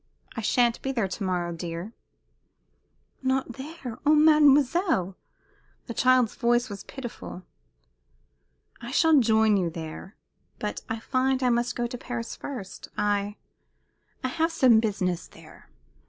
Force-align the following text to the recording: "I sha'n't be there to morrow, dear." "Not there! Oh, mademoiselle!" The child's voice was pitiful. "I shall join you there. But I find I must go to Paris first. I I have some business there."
"I 0.35 0.41
sha'n't 0.41 0.81
be 0.81 0.91
there 0.91 1.07
to 1.07 1.23
morrow, 1.23 1.53
dear." 1.53 1.93
"Not 3.21 3.51
there! 3.53 3.99
Oh, 4.03 4.15
mademoiselle!" 4.15 5.15
The 5.85 5.93
child's 5.93 6.33
voice 6.33 6.71
was 6.71 6.83
pitiful. 6.83 7.43
"I 8.81 8.89
shall 8.89 9.19
join 9.19 9.57
you 9.57 9.69
there. 9.69 10.15
But 10.57 10.81
I 10.89 10.97
find 10.99 11.43
I 11.43 11.49
must 11.51 11.75
go 11.75 11.85
to 11.85 11.99
Paris 11.99 12.35
first. 12.35 12.87
I 12.97 13.35
I 14.23 14.29
have 14.29 14.51
some 14.51 14.79
business 14.79 15.27
there." 15.27 15.69